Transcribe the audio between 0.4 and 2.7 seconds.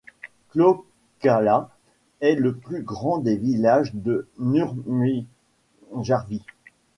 Klaukkala est le